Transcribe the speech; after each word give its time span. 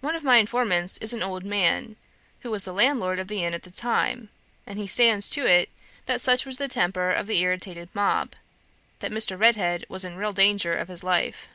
One 0.00 0.14
of 0.16 0.24
my 0.24 0.38
informants 0.38 0.96
is 1.02 1.12
an 1.12 1.22
old 1.22 1.44
man, 1.44 1.96
who 2.40 2.50
was 2.50 2.62
the 2.62 2.72
landlord 2.72 3.18
of 3.18 3.28
the 3.28 3.44
inn 3.44 3.52
at 3.52 3.62
the 3.62 3.70
time, 3.70 4.30
and 4.66 4.78
he 4.78 4.86
stands 4.86 5.28
to 5.28 5.44
it 5.44 5.68
that 6.06 6.22
such 6.22 6.46
was 6.46 6.56
the 6.56 6.66
temper 6.66 7.10
of 7.10 7.26
the 7.26 7.40
irritated 7.40 7.94
mob, 7.94 8.32
that 9.00 9.12
Mr. 9.12 9.38
Redhead 9.38 9.84
was 9.86 10.02
in 10.02 10.16
real 10.16 10.32
danger 10.32 10.74
of 10.74 10.88
his 10.88 11.04
life. 11.04 11.48